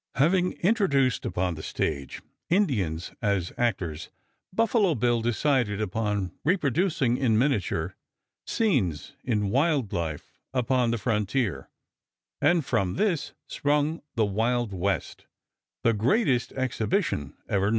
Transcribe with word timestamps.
Having 0.15 0.53
introduced 0.63 1.27
upon 1.27 1.53
the 1.53 1.61
stage 1.61 2.23
Indians 2.49 3.11
as 3.21 3.53
actors, 3.55 4.09
Buffalo 4.51 4.95
Bill 4.95 5.21
decided 5.21 5.79
upon 5.79 6.31
reproducing 6.43 7.17
in 7.17 7.37
miniature 7.37 7.95
scenes 8.47 9.13
in 9.23 9.51
wild 9.51 9.93
life 9.93 10.39
upon 10.55 10.89
the 10.89 10.97
frontier, 10.97 11.69
and 12.41 12.65
from 12.65 12.95
this 12.95 13.33
sprung 13.45 14.01
the 14.15 14.25
Wild 14.25 14.73
West, 14.73 15.27
the 15.83 15.93
greatest 15.93 16.51
exhibition 16.53 17.35
ever 17.47 17.65
known. 17.69 17.69